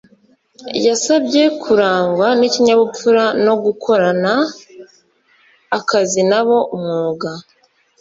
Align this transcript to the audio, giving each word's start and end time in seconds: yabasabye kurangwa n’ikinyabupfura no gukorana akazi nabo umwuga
yabasabye 0.85 1.41
kurangwa 1.61 2.27
n’ikinyabupfura 2.39 3.23
no 3.45 3.53
gukorana 3.63 4.33
akazi 5.77 6.21
nabo 6.29 6.57
umwuga 6.75 7.29